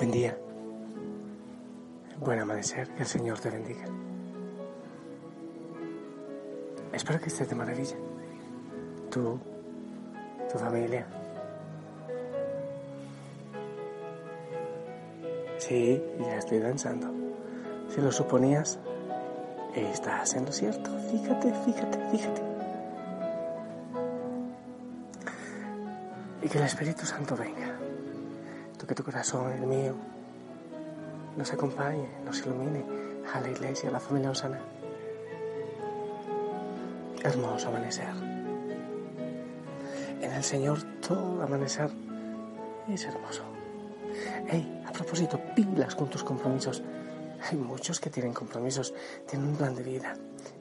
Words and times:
Buen 0.00 0.12
día. 0.12 0.34
Buen 2.20 2.38
amanecer. 2.40 2.88
Que 2.94 3.02
el 3.02 3.06
Señor 3.06 3.38
te 3.38 3.50
bendiga. 3.50 3.84
Espero 6.90 7.20
que 7.20 7.26
estés 7.26 7.50
de 7.50 7.54
maravilla. 7.54 7.96
Tú, 9.10 9.38
tu 10.50 10.58
familia. 10.58 11.06
Sí, 15.58 16.02
ya 16.18 16.38
estoy 16.38 16.60
danzando. 16.60 17.08
Si 17.94 18.00
lo 18.00 18.10
suponías, 18.10 18.78
estás 19.74 20.32
en 20.32 20.46
lo 20.46 20.52
cierto. 20.52 20.90
Fíjate, 21.10 21.52
fíjate, 21.52 21.98
fíjate. 22.10 22.42
Y 26.40 26.48
que 26.48 26.56
el 26.56 26.64
Espíritu 26.64 27.04
Santo 27.04 27.36
venga 27.36 27.89
toque 28.90 28.94
tu 28.94 29.04
corazón, 29.04 29.52
el 29.52 29.66
mío, 29.66 29.94
nos 31.36 31.52
acompañe, 31.52 32.08
nos 32.24 32.40
ilumine 32.40 32.84
a 33.32 33.40
la 33.40 33.48
iglesia, 33.48 33.88
a 33.88 33.92
la 33.92 34.00
familia 34.00 34.30
Osana. 34.30 34.58
Hermoso 37.22 37.68
amanecer. 37.68 38.12
En 40.20 40.32
el 40.32 40.42
Señor 40.42 40.82
todo 41.06 41.40
amanecer 41.40 41.88
es 42.88 43.04
hermoso. 43.04 43.44
Hey, 44.48 44.82
a 44.84 44.92
propósito, 44.92 45.40
pilas 45.54 45.94
con 45.94 46.10
tus 46.10 46.24
compromisos. 46.24 46.82
Hay 47.48 47.56
muchos 47.58 48.00
que 48.00 48.10
tienen 48.10 48.34
compromisos, 48.34 48.92
tienen 49.28 49.50
un 49.50 49.56
plan 49.56 49.74
de 49.76 49.84
vida, 49.84 50.16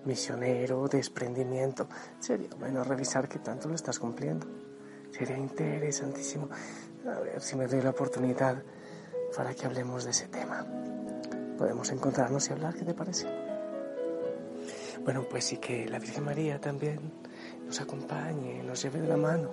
misionero, 0.05 0.87
desprendimiento. 0.87 1.87
Sería 2.19 2.49
bueno 2.59 2.83
revisar 2.83 3.27
qué 3.27 3.39
tanto 3.39 3.67
lo 3.67 3.75
estás 3.75 3.97
cumpliendo. 3.97 4.45
Sería 5.11 5.37
interesantísimo 5.37 6.49
a 7.15 7.19
ver 7.19 7.41
si 7.41 7.55
me 7.55 7.67
doy 7.67 7.81
la 7.81 7.91
oportunidad 7.91 8.61
para 9.35 9.53
que 9.53 9.65
hablemos 9.65 10.03
de 10.03 10.11
ese 10.11 10.27
tema. 10.27 10.65
Podemos 11.57 11.91
encontrarnos 11.91 12.49
y 12.49 12.53
hablar, 12.53 12.75
¿qué 12.75 12.85
te 12.85 12.93
parece? 12.93 13.27
Bueno, 15.03 15.25
pues 15.29 15.45
sí 15.45 15.57
que 15.57 15.87
la 15.87 15.99
Virgen 15.99 16.23
María 16.23 16.59
también 16.59 16.99
nos 17.65 17.79
acompañe, 17.81 18.63
nos 18.63 18.81
lleve 18.81 19.01
de 19.01 19.07
la 19.07 19.17
mano, 19.17 19.49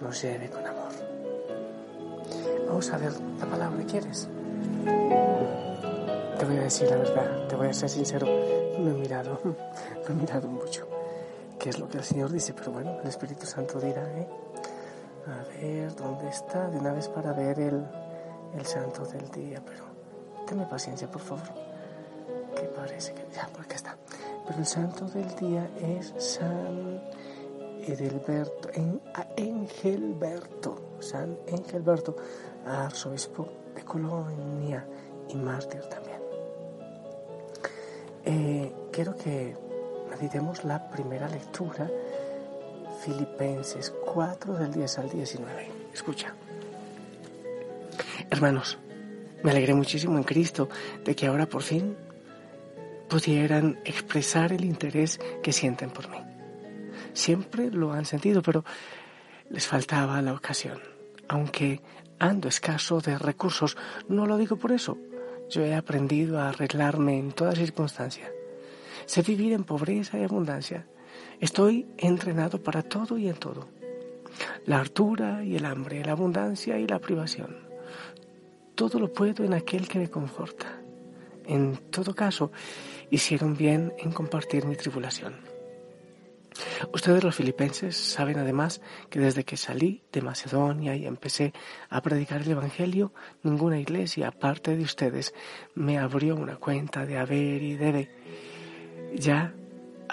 nos 0.00 0.22
lleve 0.22 0.48
con 0.50 0.66
amor. 0.66 0.92
Vamos 2.66 2.90
a 2.90 2.98
ver 2.98 3.12
la 3.38 3.46
palabra, 3.46 3.84
¿quieres? 3.84 4.28
Te 6.38 6.44
voy 6.44 6.56
a 6.56 6.62
decir 6.62 6.88
la 6.88 6.96
verdad, 6.96 7.48
te 7.48 7.56
voy 7.56 7.68
a 7.68 7.72
ser 7.72 7.88
sincero, 7.88 8.26
no 8.78 8.90
he 8.90 8.94
mirado, 8.94 9.40
no 9.44 10.14
he 10.14 10.14
mirado 10.14 10.48
mucho 10.48 10.88
qué 11.62 11.70
es 11.70 11.78
lo 11.78 11.88
que 11.88 11.98
el 11.98 12.04
Señor 12.04 12.32
dice, 12.32 12.52
pero 12.54 12.72
bueno, 12.72 12.98
el 13.00 13.08
Espíritu 13.08 13.46
Santo 13.46 13.78
dirá, 13.78 14.02
¿eh? 14.18 14.26
A 15.26 15.44
ver, 15.60 15.94
¿dónde 15.94 16.28
está? 16.28 16.68
De 16.68 16.78
una 16.78 16.92
vez 16.92 17.08
para 17.08 17.32
ver 17.32 17.60
el, 17.60 17.86
el 18.54 18.66
santo 18.66 19.04
del 19.04 19.30
día, 19.30 19.62
pero 19.64 19.84
tenme 20.46 20.66
paciencia, 20.66 21.08
por 21.10 21.22
favor. 21.22 21.46
Que 22.56 22.64
parece 22.64 23.14
que 23.14 23.24
ya, 23.32 23.44
acá 23.44 23.76
está. 23.76 23.96
Pero 24.46 24.58
el 24.58 24.66
santo 24.66 25.06
del 25.06 25.34
día 25.36 25.68
es 25.80 26.12
San 26.18 27.00
Edelberto, 27.86 28.68
en, 28.74 29.00
Engelberto, 29.36 30.96
San 30.98 31.38
Engelberto, 31.46 32.16
arzobispo 32.66 33.48
de 33.74 33.84
Colonia 33.84 34.84
y 35.28 35.36
mártir 35.36 35.82
también. 35.82 36.20
Eh, 38.24 38.72
quiero 38.92 39.16
que 39.16 39.56
meditemos 40.10 40.64
la 40.64 40.90
primera 40.90 41.28
lectura 41.28 41.90
Filipenses 43.04 43.92
4 44.06 44.54
del 44.54 44.72
10 44.72 44.98
al 44.98 45.10
19. 45.10 45.70
Escucha. 45.92 46.34
Hermanos, 48.30 48.78
me 49.42 49.50
alegré 49.50 49.74
muchísimo 49.74 50.16
en 50.18 50.24
Cristo 50.24 50.68
de 51.04 51.16
que 51.16 51.26
ahora 51.26 51.46
por 51.46 51.62
fin 51.62 51.96
pudieran 53.08 53.80
expresar 53.84 54.52
el 54.52 54.64
interés 54.64 55.18
que 55.42 55.52
sienten 55.52 55.90
por 55.90 56.08
mí. 56.08 56.18
Siempre 57.12 57.70
lo 57.70 57.92
han 57.92 58.04
sentido, 58.04 58.40
pero 58.40 58.64
les 59.50 59.66
faltaba 59.66 60.22
la 60.22 60.32
ocasión. 60.32 60.80
Aunque 61.28 61.80
ando 62.20 62.48
escaso 62.48 63.00
de 63.00 63.18
recursos, 63.18 63.76
no 64.08 64.26
lo 64.26 64.38
digo 64.38 64.56
por 64.56 64.70
eso. 64.70 64.96
Yo 65.50 65.62
he 65.64 65.74
aprendido 65.74 66.40
a 66.40 66.50
arreglarme 66.50 67.18
en 67.18 67.32
toda 67.32 67.52
circunstancia. 67.52 68.30
Sé 69.06 69.22
vivir 69.22 69.52
en 69.52 69.64
pobreza 69.64 70.18
y 70.18 70.22
abundancia. 70.22 70.86
Estoy 71.42 71.88
entrenado 71.98 72.62
para 72.62 72.84
todo 72.84 73.18
y 73.18 73.28
en 73.28 73.34
todo. 73.34 73.66
La 74.64 74.78
hartura 74.78 75.42
y 75.42 75.56
el 75.56 75.64
hambre, 75.64 76.04
la 76.04 76.12
abundancia 76.12 76.78
y 76.78 76.86
la 76.86 77.00
privación. 77.00 77.56
Todo 78.76 79.00
lo 79.00 79.12
puedo 79.12 79.42
en 79.42 79.52
aquel 79.52 79.88
que 79.88 79.98
me 79.98 80.08
conforta. 80.08 80.78
En 81.44 81.76
todo 81.90 82.14
caso, 82.14 82.52
hicieron 83.10 83.56
bien 83.56 83.92
en 83.98 84.12
compartir 84.12 84.66
mi 84.66 84.76
tribulación. 84.76 85.34
Ustedes 86.92 87.24
los 87.24 87.34
filipenses 87.34 87.96
saben 87.96 88.38
además 88.38 88.80
que 89.10 89.18
desde 89.18 89.42
que 89.42 89.56
salí 89.56 90.04
de 90.12 90.22
Macedonia 90.22 90.94
y 90.94 91.06
empecé 91.06 91.52
a 91.90 92.00
predicar 92.02 92.42
el 92.42 92.52
Evangelio, 92.52 93.12
ninguna 93.42 93.80
iglesia 93.80 94.28
aparte 94.28 94.76
de 94.76 94.84
ustedes 94.84 95.34
me 95.74 95.98
abrió 95.98 96.36
una 96.36 96.54
cuenta 96.54 97.04
de 97.04 97.18
haber 97.18 97.64
y 97.64 97.74
debe. 97.74 98.10
Ya 99.16 99.52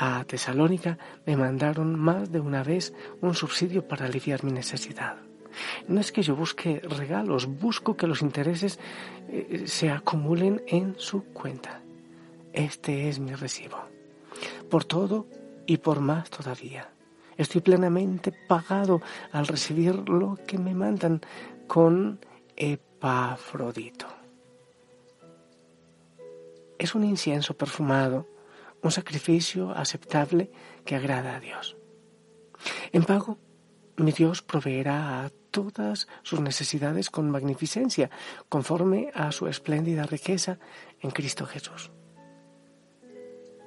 a 0.02 0.24
Tesalónica 0.24 0.98
me 1.26 1.36
mandaron 1.36 2.00
más 2.00 2.32
de 2.32 2.40
una 2.40 2.64
vez 2.64 2.94
un 3.20 3.36
subsidio 3.36 3.86
para 3.86 4.06
aliviar 4.06 4.46
mi 4.46 4.54
necesidad. 4.54 5.18
No 5.90 6.00
es 6.00 6.14
que 6.14 6.22
yo 6.22 6.38
busque 6.38 6.80
regalos, 6.80 7.48
busco 7.48 7.98
que 7.98 8.08
los 8.08 8.22
intereses 8.22 8.80
eh, 9.28 9.64
se 9.66 9.90
acumulen 9.90 10.64
en 10.68 10.96
su 10.98 11.26
cuenta. 11.26 11.82
Este 12.54 13.10
es 13.10 13.20
mi 13.20 13.34
recibo. 13.34 13.78
Por 14.70 14.86
todo 14.86 15.28
y 15.66 15.78
por 15.78 16.00
más 16.00 16.30
todavía. 16.30 16.90
Estoy 17.36 17.60
plenamente 17.60 18.32
pagado 18.32 19.02
al 19.34 19.48
recibir 19.48 20.08
lo 20.08 20.38
que 20.48 20.58
me 20.58 20.74
mandan 20.74 21.20
con 21.68 22.22
Epafrodito. 22.56 24.08
Es 26.78 26.96
un 26.96 27.04
incienso 27.04 27.54
perfumado 27.54 28.39
un 28.82 28.92
sacrificio 28.92 29.72
aceptable 29.72 30.52
que 30.86 30.96
agrada 30.96 31.36
a 31.36 31.40
Dios. 31.40 31.78
En 32.92 33.04
pago, 33.04 33.38
mi 33.98 34.12
Dios 34.12 34.42
proveerá 34.42 35.26
a 35.26 35.30
todas 35.52 36.08
sus 36.24 36.40
necesidades 36.40 37.10
con 37.10 37.30
magnificencia, 37.30 38.10
conforme 38.48 39.12
a 39.14 39.32
su 39.32 39.48
espléndida 39.48 40.04
riqueza 40.04 40.60
en 41.02 41.12
Cristo 41.12 41.46
Jesús. 41.46 41.92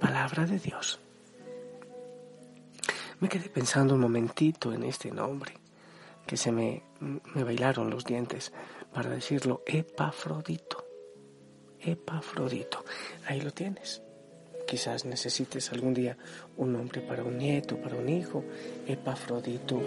Palabra 0.00 0.46
de 0.46 0.58
Dios. 0.58 1.00
Me 3.20 3.28
quedé 3.28 3.48
pensando 3.48 3.94
un 3.94 4.00
momentito 4.00 4.72
en 4.72 4.82
este 4.82 5.10
nombre, 5.10 5.54
que 6.26 6.36
se 6.36 6.50
me, 6.50 6.82
me 7.00 7.44
bailaron 7.44 7.90
los 7.90 8.04
dientes 8.04 8.52
para 8.92 9.10
decirlo, 9.10 9.62
Epafrodito. 9.66 10.86
Epafrodito. 11.78 12.84
Ahí 13.26 13.40
lo 13.40 13.52
tienes. 13.52 14.02
Quizás 14.66 15.04
necesites 15.04 15.70
algún 15.72 15.94
día 15.94 16.16
un 16.56 16.72
nombre 16.72 17.00
para 17.00 17.22
un 17.22 17.38
nieto, 17.38 17.76
para 17.76 17.96
un 17.96 18.08
hijo. 18.08 18.44
Epafrodito 18.86 19.80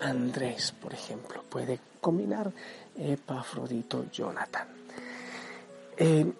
Andrés, 0.00 0.72
por 0.72 0.94
ejemplo. 0.94 1.42
Puede 1.48 1.78
combinar 2.00 2.50
Epafrodito 2.96 4.10
Jonathan. 4.10 4.68
Eh, 5.96 6.32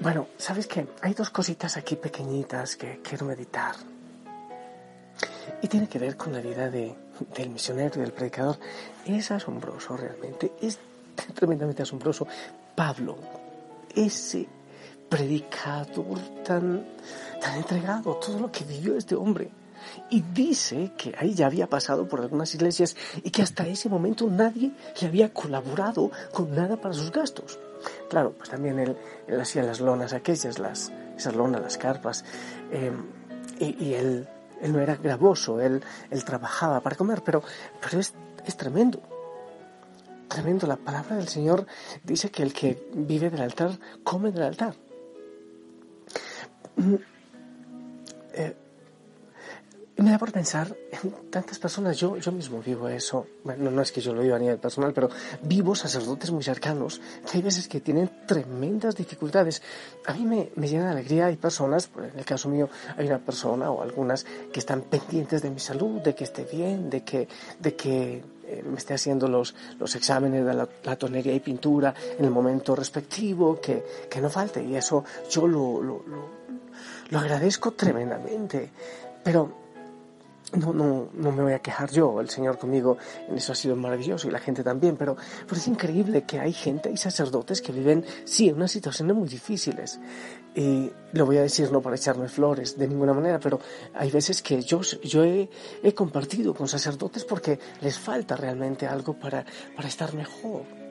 bueno, 0.00 0.28
¿sabes 0.36 0.66
qué? 0.66 0.86
Hay 1.00 1.14
dos 1.14 1.30
cositas 1.30 1.76
aquí 1.76 1.96
pequeñitas 1.96 2.76
que 2.76 3.00
quiero 3.02 3.26
meditar. 3.26 3.74
Y 5.60 5.68
tiene 5.68 5.88
que 5.88 5.98
ver 5.98 6.16
con 6.16 6.32
la 6.32 6.40
vida 6.40 6.70
de, 6.70 6.94
del 7.36 7.50
misionero 7.50 7.96
y 7.96 8.00
del 8.00 8.12
predicador. 8.12 8.58
Es 9.06 9.30
asombroso 9.30 9.96
realmente, 9.96 10.52
es 10.60 10.78
tremendamente 11.34 11.82
asombroso. 11.82 12.26
Pablo, 12.74 13.18
ese 13.94 14.46
predicador 15.12 16.18
tan, 16.42 16.86
tan 17.38 17.58
entregado, 17.58 18.16
todo 18.16 18.38
lo 18.40 18.50
que 18.50 18.64
vivió 18.64 18.96
este 18.96 19.14
hombre. 19.14 19.50
Y 20.08 20.22
dice 20.22 20.92
que 20.96 21.14
ahí 21.18 21.34
ya 21.34 21.48
había 21.48 21.66
pasado 21.66 22.08
por 22.08 22.22
algunas 22.22 22.54
iglesias 22.54 22.96
y 23.22 23.30
que 23.30 23.42
hasta 23.42 23.66
ese 23.66 23.90
momento 23.90 24.26
nadie 24.30 24.72
le 24.98 25.06
había 25.06 25.30
colaborado 25.34 26.10
con 26.32 26.54
nada 26.54 26.78
para 26.78 26.94
sus 26.94 27.12
gastos. 27.12 27.58
Claro, 28.08 28.32
pues 28.32 28.48
también 28.48 28.78
él, 28.78 28.96
hacía 29.38 29.62
las 29.62 29.80
lonas 29.80 30.14
aquellas, 30.14 30.58
las, 30.58 30.90
esas 31.14 31.36
lonas, 31.36 31.60
las 31.60 31.76
carpas, 31.76 32.24
eh, 32.70 32.92
y, 33.60 33.92
él, 33.92 34.26
él, 34.62 34.72
no 34.72 34.80
era 34.80 34.96
gravoso, 34.96 35.60
él, 35.60 35.82
él 36.10 36.24
trabajaba 36.24 36.80
para 36.80 36.96
comer, 36.96 37.22
pero, 37.22 37.42
pero 37.82 38.00
es, 38.00 38.14
es 38.46 38.56
tremendo. 38.56 39.02
Tremendo, 40.28 40.66
la 40.66 40.76
palabra 40.76 41.16
del 41.16 41.28
Señor 41.28 41.66
dice 42.02 42.30
que 42.30 42.42
el 42.42 42.54
que 42.54 42.88
vive 42.94 43.28
del 43.28 43.42
altar 43.42 43.78
come 44.02 44.32
del 44.32 44.44
altar. 44.44 44.74
Eh, 48.34 48.54
me 50.02 50.10
da 50.10 50.18
por 50.18 50.32
pensar 50.32 50.74
en 50.90 51.30
tantas 51.30 51.58
personas, 51.58 51.96
yo, 51.98 52.16
yo 52.16 52.32
mismo 52.32 52.60
vivo 52.60 52.88
eso, 52.88 53.26
bueno, 53.44 53.70
no 53.70 53.82
es 53.82 53.92
que 53.92 54.00
yo 54.00 54.14
lo 54.14 54.22
viva 54.22 54.36
a 54.36 54.38
nivel 54.38 54.58
personal, 54.58 54.92
pero 54.92 55.10
vivo 55.42 55.74
sacerdotes 55.74 56.30
muy 56.30 56.42
cercanos, 56.42 57.00
que 57.30 57.36
hay 57.36 57.42
veces 57.42 57.68
que 57.68 57.80
tienen 57.80 58.10
tremendas 58.26 58.96
dificultades. 58.96 59.62
A 60.06 60.14
mí 60.14 60.24
me, 60.24 60.50
me 60.56 60.66
llena 60.66 60.86
de 60.86 60.92
alegría, 60.92 61.26
hay 61.26 61.36
personas, 61.36 61.90
en 61.96 62.18
el 62.18 62.24
caso 62.24 62.48
mío 62.48 62.68
hay 62.96 63.06
una 63.06 63.18
persona 63.18 63.70
o 63.70 63.82
algunas 63.82 64.24
que 64.52 64.58
están 64.58 64.82
pendientes 64.82 65.42
de 65.42 65.50
mi 65.50 65.60
salud, 65.60 66.00
de 66.00 66.14
que 66.14 66.24
esté 66.24 66.44
bien, 66.50 66.88
de 66.90 67.04
que, 67.04 67.28
de 67.60 67.76
que 67.76 68.24
eh, 68.44 68.62
me 68.66 68.78
esté 68.78 68.94
haciendo 68.94 69.28
los, 69.28 69.54
los 69.78 69.94
exámenes 69.94 70.44
de 70.44 70.54
la, 70.54 70.66
tonería 70.96 71.32
y 71.32 71.40
pintura 71.40 71.94
en 72.18 72.24
el 72.24 72.30
momento 72.30 72.74
respectivo, 72.74 73.60
que, 73.60 73.84
que 74.10 74.20
no 74.20 74.28
falte, 74.28 74.62
y 74.64 74.74
eso 74.74 75.04
yo 75.30 75.46
lo, 75.46 75.80
lo 77.10 77.18
agradezco 77.18 77.72
tremendamente. 77.72 78.70
Pero 79.22 79.62
no, 80.54 80.72
no, 80.72 81.08
no 81.14 81.32
me 81.32 81.42
voy 81.42 81.52
a 81.52 81.60
quejar 81.60 81.90
yo, 81.90 82.20
el 82.20 82.28
Señor 82.28 82.58
conmigo 82.58 82.98
en 83.28 83.36
eso 83.36 83.52
ha 83.52 83.54
sido 83.54 83.74
maravilloso 83.76 84.28
y 84.28 84.30
la 84.30 84.38
gente 84.38 84.62
también, 84.62 84.96
pero, 84.96 85.16
pero 85.46 85.56
es 85.56 85.66
increíble 85.66 86.24
que 86.24 86.40
hay 86.40 86.52
gente, 86.52 86.90
hay 86.90 86.96
sacerdotes 86.96 87.62
que 87.62 87.72
viven, 87.72 88.04
sí, 88.24 88.48
en 88.48 88.56
unas 88.56 88.70
situaciones 88.70 89.16
muy 89.16 89.28
difíciles. 89.28 89.98
Y 90.54 90.90
lo 91.12 91.24
voy 91.24 91.38
a 91.38 91.42
decir 91.42 91.72
no 91.72 91.80
para 91.80 91.96
echarme 91.96 92.28
flores 92.28 92.76
de 92.76 92.86
ninguna 92.86 93.14
manera, 93.14 93.40
pero 93.40 93.60
hay 93.94 94.10
veces 94.10 94.42
que 94.42 94.62
yo, 94.62 94.82
yo 94.82 95.24
he, 95.24 95.48
he 95.82 95.94
compartido 95.94 96.52
con 96.54 96.68
sacerdotes 96.68 97.24
porque 97.24 97.58
les 97.80 97.98
falta 97.98 98.36
realmente 98.36 98.86
algo 98.86 99.14
para, 99.14 99.46
para 99.74 99.88
estar 99.88 100.12
mejor 100.14 100.81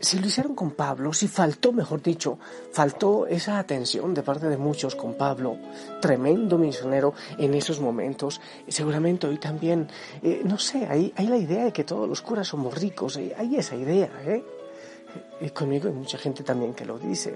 si 0.00 0.18
lo 0.18 0.26
hicieron 0.26 0.54
con 0.54 0.72
Pablo, 0.72 1.12
si 1.12 1.28
faltó, 1.28 1.72
mejor 1.72 2.02
dicho, 2.02 2.38
faltó 2.72 3.26
esa 3.26 3.58
atención 3.58 4.14
de 4.14 4.22
parte 4.22 4.48
de 4.48 4.56
muchos 4.56 4.94
con 4.94 5.14
Pablo, 5.14 5.58
tremendo 6.00 6.58
misionero 6.58 7.12
en 7.38 7.54
esos 7.54 7.80
momentos, 7.80 8.40
seguramente 8.66 9.26
hoy 9.26 9.38
también, 9.38 9.88
eh, 10.22 10.40
no 10.44 10.58
sé, 10.58 10.86
hay, 10.86 11.12
hay 11.16 11.26
la 11.26 11.36
idea 11.36 11.64
de 11.64 11.72
que 11.72 11.84
todos 11.84 12.08
los 12.08 12.22
curas 12.22 12.48
somos 12.48 12.80
ricos, 12.80 13.16
eh, 13.16 13.34
hay 13.36 13.56
esa 13.56 13.76
idea, 13.76 14.10
¿eh? 14.26 14.42
Y 15.40 15.50
conmigo 15.50 15.88
hay 15.88 15.94
mucha 15.94 16.18
gente 16.18 16.42
también 16.44 16.72
que 16.72 16.84
lo 16.84 16.98
dice 16.98 17.34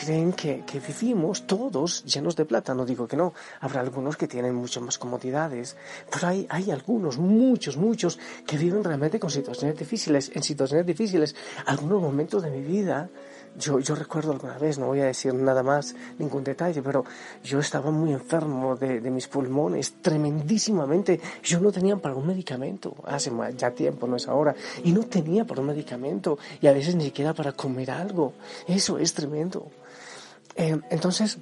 creen 0.00 0.32
que, 0.32 0.64
que, 0.64 0.80
vivimos 0.80 1.46
todos 1.46 2.02
llenos 2.04 2.34
de 2.34 2.46
plata. 2.46 2.74
No 2.74 2.86
digo 2.86 3.06
que 3.06 3.18
no, 3.18 3.34
habrá 3.60 3.80
algunos 3.82 4.16
que 4.16 4.26
tienen 4.26 4.54
muchas 4.54 4.82
más 4.82 4.96
comodidades, 4.96 5.76
pero 6.10 6.28
hay, 6.28 6.46
hay 6.48 6.70
algunos, 6.70 7.18
muchos, 7.18 7.76
muchos, 7.76 8.18
que 8.46 8.56
viven 8.56 8.82
realmente 8.82 9.20
con 9.20 9.30
situaciones 9.30 9.78
difíciles, 9.78 10.32
en 10.34 10.42
situaciones 10.42 10.86
difíciles. 10.86 11.36
Algunos 11.66 12.00
momentos 12.00 12.42
de 12.42 12.50
mi 12.50 12.62
vida, 12.62 13.10
yo, 13.58 13.78
yo 13.78 13.94
recuerdo 13.94 14.32
alguna 14.32 14.58
vez, 14.58 14.78
no 14.78 14.86
voy 14.86 15.00
a 15.00 15.06
decir 15.06 15.34
nada 15.34 15.62
más, 15.62 15.94
ningún 16.18 16.44
detalle, 16.44 16.82
pero 16.82 17.04
yo 17.42 17.58
estaba 17.58 17.90
muy 17.90 18.12
enfermo 18.12 18.76
de, 18.76 19.00
de 19.00 19.10
mis 19.10 19.28
pulmones, 19.28 19.94
tremendísimamente. 20.02 21.20
Yo 21.42 21.60
no 21.60 21.72
tenía 21.72 21.96
para 21.96 22.14
un 22.14 22.26
medicamento, 22.26 22.94
hace 23.04 23.30
ya 23.56 23.70
tiempo, 23.72 24.06
no 24.06 24.16
es 24.16 24.28
ahora, 24.28 24.54
y 24.84 24.92
no 24.92 25.02
tenía 25.04 25.44
para 25.44 25.60
un 25.60 25.68
medicamento, 25.68 26.38
y 26.60 26.66
a 26.66 26.72
veces 26.72 26.94
ni 26.94 27.04
siquiera 27.04 27.34
para 27.34 27.52
comer 27.52 27.90
algo. 27.90 28.32
Eso 28.66 28.98
es 28.98 29.12
tremendo. 29.14 29.66
Eh, 30.56 30.78
entonces, 30.90 31.38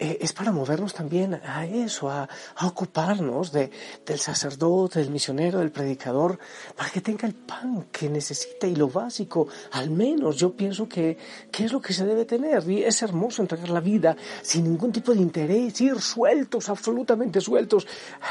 es 0.00 0.32
para 0.32 0.50
movernos 0.50 0.94
también 0.94 1.34
a 1.34 1.66
eso, 1.66 2.10
a, 2.10 2.26
ocuparnos 2.62 3.52
de, 3.52 3.70
del 4.06 4.18
sacerdote, 4.18 4.98
del 4.98 5.10
misionero, 5.10 5.58
del 5.58 5.70
predicador, 5.70 6.38
para 6.74 6.88
que 6.88 7.02
tenga 7.02 7.28
el 7.28 7.34
pan 7.34 7.86
que 7.92 8.08
necesita 8.08 8.66
y 8.66 8.74
lo 8.74 8.88
básico, 8.88 9.48
al 9.72 9.90
menos 9.90 10.36
yo 10.36 10.56
pienso 10.56 10.88
que, 10.88 11.18
que 11.52 11.66
es 11.66 11.72
lo 11.72 11.82
que 11.82 11.92
se 11.92 12.06
debe 12.06 12.24
tener. 12.24 12.68
Y 12.70 12.82
es 12.82 13.02
hermoso 13.02 13.42
entregar 13.42 13.68
la 13.68 13.80
vida 13.80 14.16
sin 14.40 14.64
ningún 14.64 14.90
tipo 14.90 15.12
de 15.12 15.20
interés, 15.20 15.78
ir 15.82 16.00
sueltos, 16.00 16.70
absolutamente 16.70 17.40
sueltos. 17.42 17.86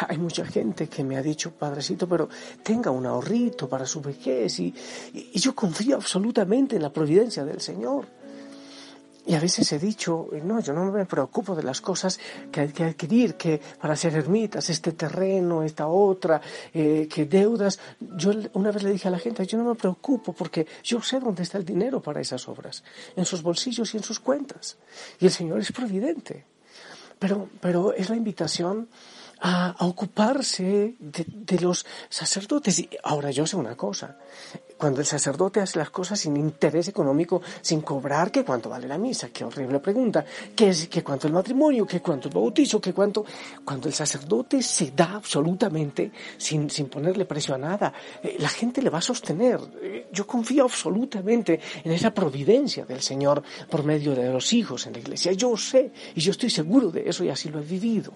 Hay 0.08 0.18
mucha 0.18 0.46
gente 0.46 0.88
que 0.88 1.04
me 1.04 1.18
ha 1.18 1.22
dicho, 1.22 1.52
padrecito, 1.52 2.08
pero 2.08 2.30
tenga 2.64 2.90
un 2.90 3.06
ahorrito 3.06 3.70
para 3.70 3.86
su 3.86 4.02
vejez 4.02 4.60
y, 4.60 4.74
y 5.14 5.40
yo 5.40 5.54
confío 5.54 5.98
absolutamente 5.98 6.78
en 6.78 6.82
la 6.82 6.92
providencia 6.92 7.46
del 7.46 7.62
Señor. 7.62 8.19
Y 9.30 9.36
a 9.36 9.40
veces 9.40 9.72
he 9.72 9.78
dicho, 9.78 10.28
no, 10.44 10.60
yo 10.60 10.74
no 10.74 10.92
me 10.92 11.06
preocupo 11.06 11.54
de 11.54 11.62
las 11.62 11.82
cosas 11.82 12.20
que 12.52 12.62
hay 12.62 12.70
que 12.70 12.84
adquirir, 12.84 13.36
que 13.36 13.62
para 13.80 13.96
ser 13.96 14.16
ermitas, 14.16 14.72
este 14.72 14.94
terreno, 14.94 15.62
esta 15.62 15.86
otra, 15.86 16.42
eh, 16.74 17.08
que 17.08 17.26
deudas. 17.26 17.80
Yo 18.00 18.32
una 18.54 18.72
vez 18.72 18.82
le 18.82 18.92
dije 18.92 19.08
a 19.08 19.12
la 19.12 19.20
gente, 19.20 19.46
yo 19.46 19.60
no 19.60 19.66
me 19.66 19.76
preocupo 19.76 20.34
porque 20.34 20.66
yo 20.84 21.00
sé 21.04 21.20
dónde 21.20 21.44
está 21.44 21.60
el 21.60 21.64
dinero 21.64 22.02
para 22.02 22.22
esas 22.22 22.48
obras, 22.48 22.84
en 23.16 23.24
sus 23.24 23.44
bolsillos 23.44 23.94
y 23.94 23.98
en 23.98 24.04
sus 24.04 24.20
cuentas. 24.20 24.80
Y 25.20 25.28
el 25.28 25.32
Señor 25.32 25.60
es 25.60 25.72
providente. 25.74 26.46
Pero, 27.20 27.50
pero 27.62 27.94
es 27.94 28.10
la 28.10 28.16
invitación 28.16 28.90
a, 29.42 29.76
ocuparse 29.82 30.96
de, 30.98 31.26
de, 31.28 31.60
los 31.60 31.86
sacerdotes. 32.10 32.80
Y 32.80 32.90
ahora 33.04 33.30
yo 33.30 33.46
sé 33.46 33.58
una 33.58 33.78
cosa, 33.78 34.18
cuando 34.80 35.02
el 35.02 35.06
sacerdote 35.06 35.60
hace 35.60 35.78
las 35.78 35.90
cosas 35.90 36.18
sin 36.22 36.38
interés 36.38 36.88
económico, 36.88 37.42
sin 37.62 37.82
cobrar, 37.82 38.32
¿qué 38.32 38.46
cuánto 38.46 38.70
vale 38.70 38.88
la 38.88 38.98
misa? 38.98 39.28
Qué 39.28 39.44
horrible 39.44 39.80
pregunta. 39.80 40.24
¿Qué, 40.56 40.70
es, 40.70 40.90
cuánto 41.04 41.28
el 41.28 41.34
matrimonio? 41.34 41.86
¿Qué 41.86 42.00
cuánto 42.00 42.30
el 42.30 42.34
bautizo? 42.34 42.80
¿Qué 42.80 42.94
cuánto? 42.94 43.26
Cuando 43.66 43.90
el 43.90 43.94
sacerdote 43.94 44.64
se 44.64 44.92
da 44.92 45.16
absolutamente 45.16 46.14
sin, 46.38 46.70
sin 46.70 46.88
ponerle 46.88 47.26
precio 47.26 47.54
a 47.54 47.58
nada, 47.58 47.94
eh, 48.24 48.38
la 48.40 48.48
gente 48.48 48.82
le 48.82 48.90
va 48.90 49.00
a 49.00 49.02
sostener. 49.02 49.60
Eh, 49.82 50.08
yo 50.14 50.26
confío 50.26 50.64
absolutamente 50.64 51.60
en 51.84 51.92
esa 51.92 52.14
providencia 52.14 52.86
del 52.86 53.02
Señor 53.02 53.44
por 53.70 53.84
medio 53.84 54.16
de 54.16 54.30
los 54.30 54.54
hijos 54.54 54.88
en 54.88 54.94
la 54.94 55.00
iglesia. 55.00 55.34
Yo 55.34 55.58
sé 55.58 55.92
y 56.16 56.22
yo 56.22 56.32
estoy 56.32 56.50
seguro 56.50 56.90
de 56.90 57.10
eso 57.10 57.26
y 57.26 57.30
así 57.30 57.50
lo 57.50 57.60
he 57.60 57.66
vivido 57.66 58.14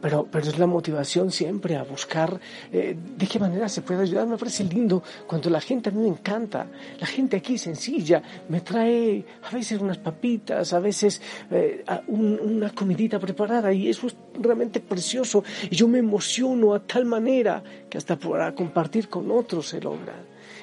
pero, 0.00 0.26
pero 0.30 0.48
es 0.48 0.58
la 0.58 0.66
motivación 0.66 1.30
siempre 1.30 1.76
a 1.76 1.82
buscar 1.82 2.40
eh, 2.72 2.96
de 3.16 3.26
qué 3.26 3.38
manera 3.38 3.68
se 3.68 3.82
puede 3.82 4.02
ayudar. 4.02 4.26
Me 4.26 4.36
parece 4.36 4.64
lindo 4.64 5.02
cuando 5.26 5.50
la 5.50 5.60
gente 5.60 5.90
a 5.90 5.92
mí 5.92 6.02
me 6.02 6.08
encanta. 6.08 6.66
La 7.00 7.06
gente 7.06 7.36
aquí 7.36 7.58
sencilla 7.58 8.22
me 8.48 8.60
trae 8.60 9.24
a 9.42 9.54
veces 9.54 9.80
unas 9.80 9.98
papitas, 9.98 10.72
a 10.72 10.80
veces 10.80 11.20
eh, 11.50 11.84
una 12.08 12.70
comidita 12.70 13.18
preparada 13.18 13.72
y 13.72 13.88
eso 13.88 14.06
es 14.06 14.16
realmente 14.40 14.80
precioso. 14.80 15.42
Y 15.70 15.76
yo 15.76 15.88
me 15.88 15.98
emociono 15.98 16.74
a 16.74 16.80
tal 16.80 17.04
manera 17.04 17.62
que 17.88 17.98
hasta 17.98 18.16
para 18.16 18.54
compartir 18.54 19.08
con 19.08 19.30
otros 19.30 19.68
se 19.68 19.80
logra. 19.80 20.14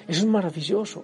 Eso 0.07 0.21
es 0.21 0.25
maravilloso. 0.27 1.03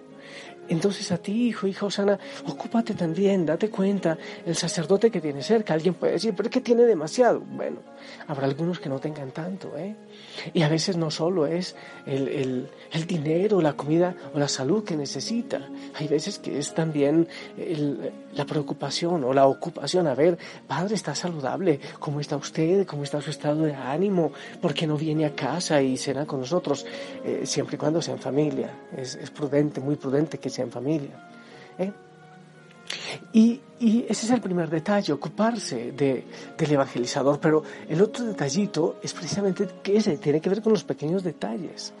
Entonces 0.68 1.10
a 1.12 1.18
ti, 1.18 1.48
hijo, 1.48 1.66
hija 1.66 1.86
Osana, 1.86 2.18
ocúpate 2.46 2.94
también, 2.94 3.44
date 3.44 3.68
cuenta, 3.68 4.16
el 4.46 4.56
sacerdote 4.56 5.10
que 5.10 5.20
tiene 5.20 5.42
cerca, 5.42 5.74
alguien 5.74 5.94
puede 5.94 6.14
decir, 6.14 6.34
pero 6.36 6.48
es 6.48 6.52
que 6.52 6.60
tiene 6.60 6.82
demasiado. 6.82 7.40
Bueno, 7.40 7.78
habrá 8.26 8.46
algunos 8.46 8.78
que 8.78 8.88
no 8.88 8.98
tengan 8.98 9.32
tanto, 9.32 9.76
¿eh? 9.76 9.94
Y 10.54 10.62
a 10.62 10.68
veces 10.68 10.96
no 10.96 11.10
solo 11.10 11.46
es 11.46 11.76
el, 12.06 12.28
el, 12.28 12.68
el 12.92 13.06
dinero, 13.06 13.60
la 13.60 13.74
comida 13.74 14.14
o 14.34 14.38
la 14.38 14.48
salud 14.48 14.84
que 14.84 14.96
necesita, 14.96 15.68
hay 15.94 16.08
veces 16.08 16.38
que 16.38 16.58
es 16.58 16.74
también 16.74 17.28
la 18.34 18.44
preocupación 18.44 19.24
o 19.24 19.32
la 19.32 19.46
ocupación. 19.46 20.06
A 20.06 20.14
ver, 20.14 20.38
padre, 20.66 20.94
está 20.94 21.14
saludable, 21.14 21.80
¿cómo 21.98 22.20
está 22.20 22.36
usted? 22.36 22.86
¿Cómo 22.86 23.04
está 23.04 23.20
su 23.20 23.30
estado 23.30 23.62
de 23.62 23.74
ánimo? 23.74 24.32
¿Por 24.60 24.74
qué 24.74 24.86
no 24.86 24.96
viene 24.96 25.24
a 25.24 25.34
casa 25.34 25.82
y 25.82 25.96
cena 25.96 26.26
con 26.26 26.40
nosotros? 26.40 26.86
Eh, 27.24 27.42
siempre 27.44 27.76
y 27.76 27.78
cuando 27.78 28.00
sea 28.00 28.14
en 28.14 28.20
familia. 28.20 28.70
Es, 28.96 29.14
es 29.14 29.30
prudente, 29.30 29.80
muy 29.80 29.96
prudente 29.96 30.38
que 30.38 30.50
sea 30.50 30.64
en 30.64 30.70
familia. 30.70 31.28
¿eh? 31.78 31.92
Y, 33.32 33.60
ese 34.08 34.26
es 34.26 34.30
el 34.30 34.40
primer 34.40 34.70
detalle, 34.70 35.12
ocuparse 35.12 35.90
de, 35.90 36.24
del 36.56 36.72
evangelizador. 36.72 37.40
Pero 37.40 37.64
el 37.88 38.00
otro 38.00 38.24
detallito 38.24 39.00
es 39.02 39.12
precisamente 39.12 39.66
que 39.82 39.96
ese 39.96 40.18
tiene 40.18 40.40
que 40.40 40.48
ver 40.48 40.62
con 40.62 40.72
los 40.72 40.84
pequeños 40.84 41.24
detalles. 41.24 41.92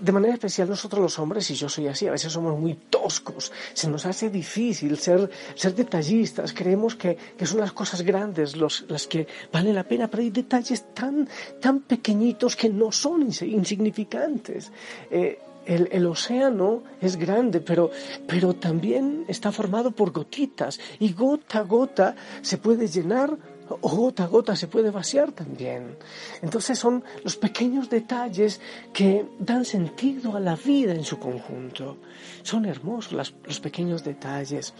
De 0.00 0.10
manera 0.10 0.34
especial 0.34 0.68
nosotros 0.68 1.00
los 1.00 1.18
hombres, 1.20 1.48
y 1.50 1.54
yo 1.54 1.68
soy 1.68 1.86
así, 1.86 2.08
a 2.08 2.10
veces 2.10 2.32
somos 2.32 2.58
muy 2.58 2.74
toscos, 2.74 3.52
se 3.72 3.88
nos 3.88 4.04
hace 4.04 4.30
difícil 4.30 4.98
ser, 4.98 5.30
ser 5.54 5.76
detallistas, 5.76 6.52
creemos 6.52 6.96
que, 6.96 7.16
que 7.38 7.46
son 7.46 7.60
las 7.60 7.72
cosas 7.72 8.02
grandes 8.02 8.56
los, 8.56 8.84
las 8.88 9.06
que 9.06 9.28
valen 9.52 9.76
la 9.76 9.84
pena, 9.84 10.08
pero 10.08 10.24
hay 10.24 10.30
detalles 10.30 10.92
tan, 10.92 11.28
tan 11.60 11.80
pequeñitos 11.80 12.56
que 12.56 12.68
no 12.68 12.90
son 12.90 13.28
insignificantes. 13.42 14.72
Eh, 15.08 15.38
el, 15.66 15.88
el, 15.92 16.06
océano 16.06 16.82
es 17.00 17.16
grande, 17.16 17.60
pero, 17.60 17.90
pero 18.26 18.54
también 18.54 19.24
está 19.28 19.52
formado 19.52 19.90
por 19.90 20.12
gotitas 20.12 20.80
y 20.98 21.12
gota 21.12 21.58
a 21.58 21.62
gota 21.62 22.16
se 22.42 22.58
puede 22.58 22.88
llenar 22.88 23.36
o 23.68 23.88
gota 23.88 24.24
a 24.24 24.26
gota 24.26 24.56
se 24.56 24.68
puede 24.68 24.90
vaciar 24.90 25.32
también. 25.32 25.96
Entonces 26.42 26.78
son 26.78 27.02
los 27.24 27.36
pequeños 27.36 27.88
detalles 27.88 28.60
que 28.92 29.24
dan 29.38 29.64
sentido 29.64 30.36
a 30.36 30.40
la 30.40 30.56
vida 30.56 30.92
en 30.92 31.04
su 31.04 31.18
conjunto. 31.18 31.96
Son 32.42 32.64
hermosos 32.66 33.32
los 33.46 33.60
pequeños 33.60 34.04
detalles. 34.04 34.74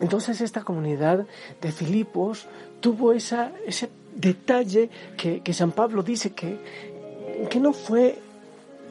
Entonces 0.00 0.40
esta 0.40 0.62
comunidad 0.62 1.26
de 1.60 1.72
Filipos 1.72 2.46
tuvo 2.80 3.12
esa, 3.12 3.52
ese 3.66 3.90
detalle 4.14 4.90
que, 5.16 5.40
que 5.40 5.52
San 5.52 5.72
Pablo 5.72 6.02
dice 6.02 6.32
que, 6.32 6.58
que 7.50 7.60
no 7.60 7.72
fue, 7.72 8.18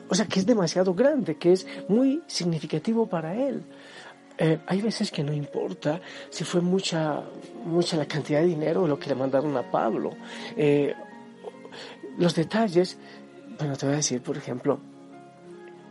o 0.09 0.15
sea, 0.15 0.25
que 0.25 0.39
es 0.39 0.45
demasiado 0.45 0.93
grande, 0.93 1.37
que 1.37 1.53
es 1.53 1.67
muy 1.87 2.23
significativo 2.27 3.07
para 3.07 3.35
él. 3.35 3.63
Eh, 4.37 4.59
hay 4.67 4.81
veces 4.81 5.11
que 5.11 5.23
no 5.23 5.33
importa 5.33 5.99
si 6.29 6.43
fue 6.43 6.61
mucha, 6.61 7.21
mucha 7.65 7.97
la 7.97 8.05
cantidad 8.05 8.39
de 8.39 8.47
dinero 8.47 8.87
lo 8.87 8.97
que 8.97 9.09
le 9.09 9.15
mandaron 9.15 9.55
a 9.57 9.69
Pablo. 9.69 10.11
Eh, 10.55 10.93
los 12.17 12.35
detalles, 12.35 12.97
bueno, 13.57 13.75
te 13.75 13.85
voy 13.85 13.93
a 13.93 13.97
decir, 13.97 14.21
por 14.21 14.37
ejemplo, 14.37 14.79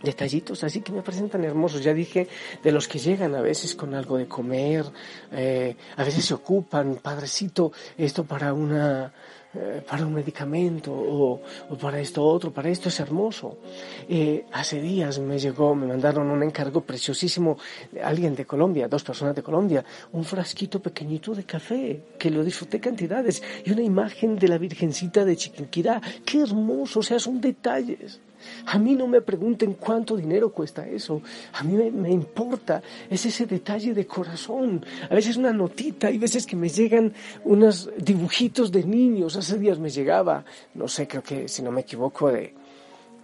detallitos 0.02 0.62
así 0.64 0.80
que 0.80 0.92
me 0.92 1.02
parecen 1.02 1.28
tan 1.28 1.44
hermosos. 1.44 1.82
Ya 1.82 1.94
dije 1.94 2.28
de 2.62 2.72
los 2.72 2.88
que 2.88 2.98
llegan 2.98 3.34
a 3.34 3.40
veces 3.40 3.74
con 3.74 3.94
algo 3.94 4.16
de 4.16 4.26
comer, 4.26 4.84
eh, 5.32 5.76
a 5.96 6.04
veces 6.04 6.24
se 6.24 6.34
ocupan, 6.34 6.98
padrecito, 7.02 7.72
esto 7.96 8.24
para 8.24 8.52
una 8.52 9.12
eh, 9.54 9.82
para 9.88 10.04
un 10.04 10.12
medicamento 10.12 10.92
o, 10.92 11.40
para 11.80 11.98
esto 11.98 12.22
otro, 12.22 12.52
para 12.52 12.68
esto 12.68 12.90
es 12.90 13.00
hermoso. 13.00 13.58
Eh, 14.06 14.44
hace 14.52 14.78
días 14.78 15.18
me 15.20 15.38
llegó, 15.38 15.74
me 15.74 15.86
mandaron 15.86 16.30
un 16.30 16.42
encargo 16.42 16.82
preciosísimo, 16.82 17.56
alguien 18.04 18.34
de 18.34 18.44
Colombia, 18.44 18.88
dos 18.88 19.02
personas 19.02 19.34
de 19.34 19.42
Colombia, 19.42 19.82
un 20.12 20.24
frasquito 20.24 20.80
pequeñito 20.80 21.34
de 21.34 21.44
café, 21.44 22.02
que 22.18 22.30
lo 22.30 22.44
disfruté 22.44 22.78
cantidades, 22.78 23.42
y 23.64 23.72
una 23.72 23.82
imagen 23.82 24.36
de 24.36 24.48
la 24.48 24.58
Virgencita 24.58 25.24
de 25.24 25.36
Chiquinquirá. 25.36 26.02
Qué 26.26 26.42
hermoso, 26.42 27.00
o 27.00 27.02
sea, 27.02 27.18
son 27.18 27.40
detalles. 27.40 28.20
A 28.66 28.78
mí 28.78 28.94
no 28.94 29.06
me 29.06 29.20
pregunten 29.20 29.74
cuánto 29.74 30.16
dinero 30.16 30.52
cuesta 30.52 30.86
eso. 30.86 31.22
A 31.52 31.62
mí 31.62 31.74
me, 31.90 32.10
importa. 32.10 32.82
Es 33.08 33.26
ese 33.26 33.46
detalle 33.46 33.94
de 33.94 34.06
corazón. 34.06 34.84
A 35.10 35.14
veces 35.14 35.36
una 35.36 35.52
notita. 35.52 36.08
Hay 36.08 36.18
veces 36.18 36.46
que 36.46 36.56
me 36.56 36.68
llegan 36.68 37.12
unos 37.44 37.90
dibujitos 37.96 38.70
de 38.72 38.84
niños. 38.84 39.36
Hace 39.36 39.58
días 39.58 39.78
me 39.78 39.90
llegaba, 39.90 40.44
no 40.74 40.88
sé, 40.88 41.06
creo 41.06 41.22
que 41.22 41.48
si 41.48 41.62
no 41.62 41.70
me 41.70 41.82
equivoco, 41.82 42.30
de, 42.30 42.54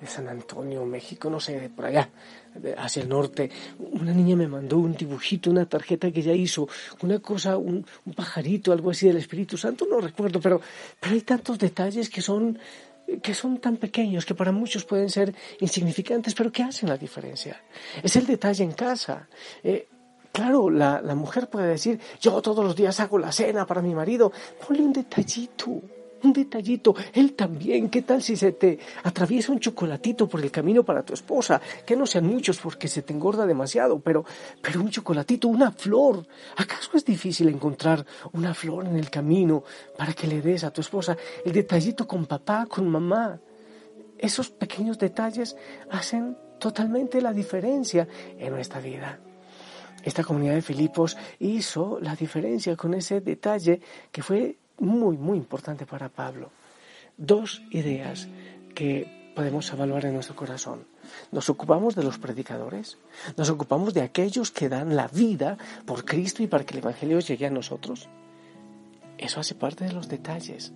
San 0.06 0.28
Antonio, 0.28 0.84
México, 0.84 1.30
no 1.30 1.40
sé, 1.40 1.58
de 1.58 1.70
por 1.70 1.86
allá, 1.86 2.10
hacia 2.76 3.02
el 3.02 3.08
norte. 3.08 3.50
Una 3.78 4.12
niña 4.12 4.36
me 4.36 4.46
mandó 4.46 4.78
un 4.78 4.94
dibujito, 4.94 5.50
una 5.50 5.66
tarjeta 5.66 6.10
que 6.10 6.20
ella 6.20 6.34
hizo, 6.34 6.68
una 7.02 7.20
cosa, 7.20 7.56
un, 7.56 7.86
un 8.04 8.12
pajarito, 8.12 8.72
algo 8.72 8.90
así 8.90 9.06
del 9.06 9.16
Espíritu 9.16 9.56
Santo, 9.56 9.86
no 9.88 10.00
recuerdo, 10.00 10.40
pero, 10.40 10.60
pero 11.00 11.14
hay 11.14 11.22
tantos 11.22 11.58
detalles 11.58 12.10
que 12.10 12.20
son 12.20 12.58
que 13.22 13.34
son 13.34 13.58
tan 13.58 13.76
pequeños 13.76 14.24
que 14.24 14.34
para 14.34 14.52
muchos 14.52 14.84
pueden 14.84 15.10
ser 15.10 15.34
insignificantes, 15.60 16.34
pero 16.34 16.50
que 16.50 16.62
hacen 16.62 16.88
la 16.88 16.96
diferencia. 16.96 17.62
Es 18.02 18.16
el 18.16 18.26
detalle 18.26 18.64
en 18.64 18.72
casa. 18.72 19.28
Eh, 19.62 19.88
claro, 20.32 20.70
la, 20.70 21.00
la 21.00 21.14
mujer 21.14 21.48
puede 21.48 21.68
decir, 21.68 22.00
yo 22.20 22.40
todos 22.40 22.64
los 22.64 22.74
días 22.76 23.00
hago 23.00 23.18
la 23.18 23.32
cena 23.32 23.66
para 23.66 23.82
mi 23.82 23.94
marido. 23.94 24.32
Ponle 24.66 24.82
un 24.82 24.92
detallito 24.92 25.82
un 26.24 26.32
detallito, 26.32 26.94
él 27.12 27.34
también, 27.34 27.88
¿qué 27.88 28.02
tal 28.02 28.22
si 28.22 28.36
se 28.36 28.52
te 28.52 28.78
atraviesa 29.02 29.52
un 29.52 29.60
chocolatito 29.60 30.28
por 30.28 30.40
el 30.40 30.50
camino 30.50 30.82
para 30.82 31.02
tu 31.02 31.14
esposa? 31.14 31.60
Que 31.86 31.96
no 31.96 32.06
sean 32.06 32.26
muchos 32.26 32.58
porque 32.58 32.88
se 32.88 33.02
te 33.02 33.12
engorda 33.12 33.46
demasiado, 33.46 34.00
pero, 34.00 34.24
pero 34.60 34.80
un 34.80 34.90
chocolatito, 34.90 35.48
una 35.48 35.70
flor. 35.70 36.26
¿Acaso 36.56 36.96
es 36.96 37.04
difícil 37.04 37.48
encontrar 37.48 38.04
una 38.32 38.54
flor 38.54 38.86
en 38.86 38.96
el 38.96 39.10
camino 39.10 39.64
para 39.96 40.12
que 40.12 40.26
le 40.26 40.40
des 40.40 40.64
a 40.64 40.70
tu 40.70 40.80
esposa? 40.80 41.16
El 41.44 41.52
detallito 41.52 42.06
con 42.06 42.26
papá, 42.26 42.66
con 42.66 42.88
mamá. 42.88 43.38
Esos 44.18 44.50
pequeños 44.50 44.98
detalles 44.98 45.56
hacen 45.90 46.36
totalmente 46.58 47.20
la 47.20 47.32
diferencia 47.32 48.08
en 48.38 48.52
nuestra 48.52 48.80
vida. 48.80 49.20
Esta 50.02 50.22
comunidad 50.22 50.54
de 50.54 50.62
Filipos 50.62 51.16
hizo 51.38 51.98
la 52.00 52.14
diferencia 52.14 52.76
con 52.76 52.94
ese 52.94 53.20
detalle 53.20 53.80
que 54.12 54.22
fue 54.22 54.58
muy, 54.78 55.16
muy 55.16 55.38
importante 55.38 55.86
para 55.86 56.08
Pablo. 56.08 56.50
Dos 57.16 57.62
ideas 57.70 58.28
que 58.74 59.32
podemos 59.34 59.70
evaluar 59.72 60.06
en 60.06 60.14
nuestro 60.14 60.36
corazón. 60.36 60.86
Nos 61.32 61.48
ocupamos 61.50 61.94
de 61.94 62.02
los 62.02 62.18
predicadores, 62.18 62.98
nos 63.36 63.50
ocupamos 63.50 63.92
de 63.94 64.02
aquellos 64.02 64.50
que 64.50 64.68
dan 64.68 64.96
la 64.96 65.08
vida 65.08 65.58
por 65.84 66.04
Cristo 66.04 66.42
y 66.42 66.46
para 66.46 66.64
que 66.64 66.74
el 66.74 66.78
Evangelio 66.78 67.20
llegue 67.20 67.46
a 67.46 67.50
nosotros. 67.50 68.08
Eso 69.18 69.40
hace 69.40 69.54
parte 69.54 69.84
de 69.84 69.92
los 69.92 70.08
detalles. 70.08 70.72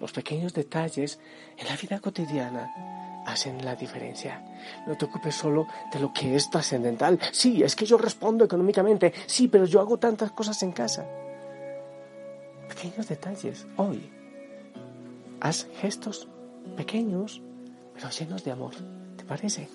Los 0.00 0.12
pequeños 0.12 0.54
detalles 0.54 1.18
en 1.56 1.66
la 1.66 1.76
vida 1.76 2.00
cotidiana 2.00 3.22
hacen 3.26 3.64
la 3.64 3.74
diferencia. 3.74 4.44
No 4.86 4.96
te 4.96 5.06
ocupes 5.06 5.34
solo 5.34 5.66
de 5.92 6.00
lo 6.00 6.12
que 6.12 6.36
es 6.36 6.50
trascendental. 6.50 7.18
Sí, 7.32 7.62
es 7.62 7.74
que 7.74 7.86
yo 7.86 7.98
respondo 7.98 8.44
económicamente. 8.44 9.12
Sí, 9.26 9.48
pero 9.48 9.64
yo 9.64 9.80
hago 9.80 9.98
tantas 9.98 10.32
cosas 10.32 10.62
en 10.62 10.72
casa 10.72 11.06
pequeños 12.68 13.08
detalles 13.08 13.66
hoy. 13.76 14.10
Haz 15.40 15.66
gestos 15.80 16.28
pequeños, 16.76 17.42
pero 17.94 18.10
llenos 18.10 18.44
de 18.44 18.52
amor. 18.52 18.74
¿Te 19.16 19.24
parece? 19.24 19.68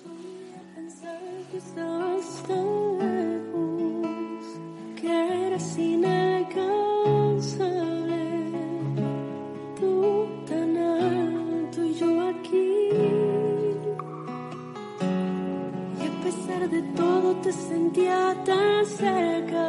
De 16.70 16.82
todo 16.96 17.36
te 17.42 17.52
sentía 17.52 18.34
tan 18.46 18.86
cerca 18.86 19.68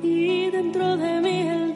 y 0.00 0.48
dentro 0.48 0.96
de 0.96 1.20
mí 1.20 1.40
el 1.48 1.67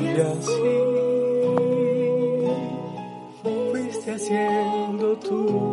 y 0.00 0.20
así 0.20 0.52
fuiste 3.42 4.12
haciendo 4.12 5.16
tuyo 5.16 5.65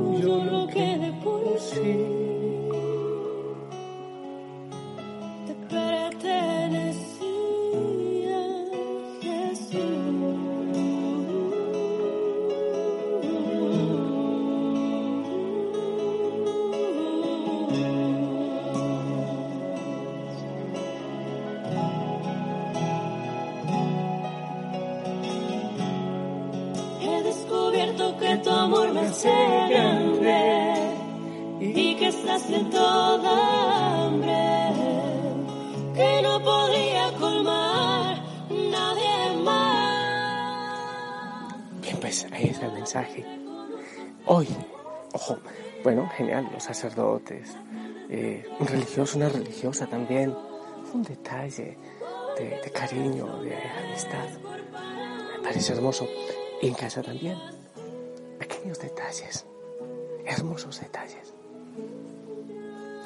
de 32.54 32.64
toda 32.66 34.06
hambre 34.06 34.46
que 35.96 36.22
no 36.22 36.44
podría 36.44 37.12
colmar 37.20 38.22
nadie 38.50 39.36
más. 39.44 40.14
Bien, 41.82 42.00
pues 42.00 42.28
ahí 42.32 42.50
está 42.50 42.68
el 42.68 42.74
mensaje. 42.74 43.26
Hoy, 44.28 44.48
ojo, 45.14 45.38
bueno, 45.84 46.08
genial, 46.16 46.48
los 46.54 46.64
sacerdotes, 46.64 47.58
un 48.60 48.68
religioso, 48.68 49.18
una 49.18 49.30
religiosa 49.30 49.88
también, 49.88 50.36
un 50.94 51.02
detalle 51.02 51.78
de, 52.38 52.62
de 52.64 52.72
cariño, 52.72 53.42
de 53.42 53.58
amistad. 53.88 54.30
Me 55.38 55.44
parece 55.44 55.74
hermoso. 55.74 56.08
Y 56.62 56.68
en 56.68 56.76
casa 56.76 57.02
también, 57.02 57.38
pequeños 58.38 58.80
detalles, 58.80 59.46
hermosos 60.26 60.80
detalles. 60.80 61.33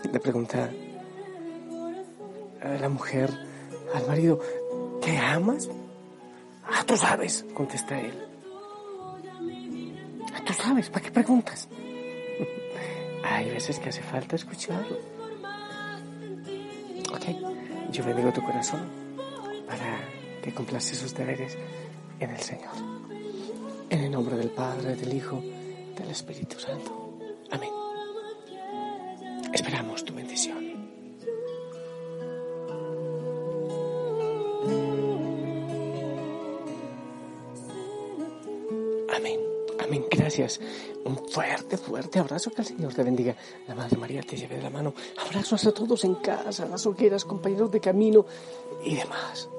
Le 0.03 0.19
pregunta 0.19 0.69
a 2.61 2.67
la 2.79 2.89
mujer 2.89 3.29
al 3.93 4.07
marido, 4.07 4.39
¿te 5.01 5.17
amas? 5.17 5.69
Ah, 6.65 6.83
tú 6.85 6.97
sabes, 6.97 7.45
contesta 7.53 7.99
él. 7.99 8.13
Ah, 10.33 10.41
tú 10.45 10.53
sabes, 10.53 10.89
¿para 10.89 11.05
qué 11.05 11.11
preguntas? 11.11 11.67
Hay 13.23 13.49
veces 13.49 13.79
que 13.79 13.89
hace 13.89 14.01
falta 14.01 14.35
escucharlo. 14.35 14.97
Ok, 17.13 17.25
yo 17.91 18.03
bendigo 18.03 18.31
tu 18.33 18.41
corazón 18.43 18.81
para 19.65 19.99
que 20.41 20.53
cumplas 20.53 20.83
sus 20.83 21.13
deberes 21.13 21.57
en 22.19 22.29
el 22.29 22.41
Señor. 22.41 22.75
En 23.89 24.03
el 24.03 24.11
nombre 24.11 24.35
del 24.35 24.49
Padre, 24.49 24.95
del 24.95 25.13
Hijo, 25.13 25.41
del 25.97 26.09
Espíritu 26.09 26.59
Santo. 26.59 27.06
Gracias. 40.47 40.59
Un 41.03 41.17
fuerte, 41.29 41.77
fuerte 41.77 42.19
abrazo. 42.19 42.51
Que 42.51 42.61
el 42.61 42.67
Señor 42.67 42.93
te 42.93 43.03
bendiga. 43.03 43.35
La 43.67 43.75
Madre 43.75 43.97
María 43.97 44.21
te 44.21 44.37
lleve 44.37 44.55
de 44.55 44.63
la 44.63 44.69
mano. 44.69 44.93
Abrazos 45.17 45.65
a 45.65 45.71
todos 45.73 46.03
en 46.05 46.15
casa, 46.15 46.65
las 46.65 46.85
hogueras, 46.85 47.25
compañeros 47.25 47.71
de 47.71 47.81
camino 47.81 48.25
y 48.83 48.95
demás. 48.95 49.49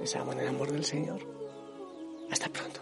Les 0.00 0.14
amo 0.16 0.32
en 0.32 0.40
el 0.40 0.48
amor 0.48 0.72
del 0.72 0.84
Señor. 0.84 1.20
Hasta 2.30 2.48
pronto. 2.48 2.80